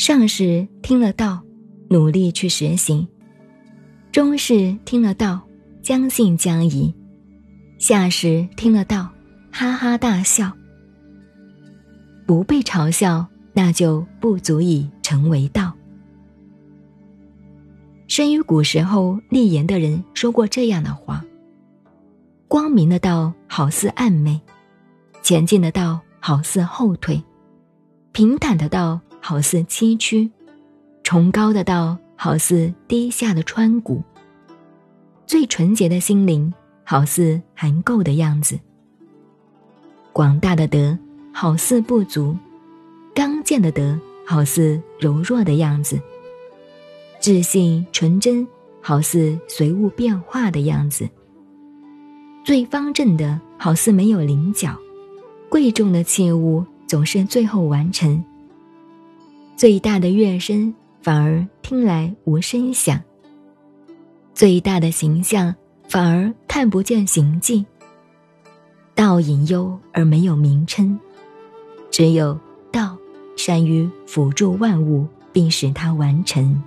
[0.00, 1.42] 上士听了道，
[1.90, 3.06] 努力去实行；
[4.10, 5.38] 中士听了道，
[5.82, 6.90] 将信将疑；
[7.78, 9.10] 下士听了道，
[9.52, 10.50] 哈哈大笑。
[12.26, 15.70] 不被嘲笑，那就不足以成为道。
[18.08, 21.22] 生于古时候立言的人说过这样的话
[22.48, 24.40] ：“光明的道好似暗昧，
[25.22, 27.22] 前进的道好似后退，
[28.12, 30.30] 平坦的道。”好似崎岖，
[31.02, 34.02] 崇高的道好似低下的川谷。
[35.26, 38.58] 最纯洁的心灵好似含垢的样子。
[40.12, 40.98] 广大的德
[41.32, 42.36] 好似不足，
[43.14, 46.00] 刚健的德好似柔弱的样子。
[47.20, 48.46] 自信纯真
[48.80, 51.08] 好似随物变化的样子。
[52.42, 54.76] 最方正的好似没有棱角，
[55.48, 58.24] 贵重的器物总是最后完成。
[59.60, 62.98] 最大的乐声反而听来无声响，
[64.32, 65.54] 最大的形象
[65.86, 67.66] 反而看不见形迹。
[68.94, 70.98] 道隐幽而没有名称，
[71.90, 72.40] 只有
[72.72, 72.96] 道
[73.36, 76.62] 善于辅助万物，并使它完成。